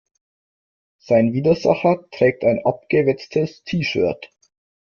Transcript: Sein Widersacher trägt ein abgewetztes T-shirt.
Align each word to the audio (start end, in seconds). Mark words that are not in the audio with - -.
Sein 0.97 1.31
Widersacher 1.33 2.03
trägt 2.09 2.43
ein 2.43 2.65
abgewetztes 2.65 3.63
T-shirt. 3.65 4.31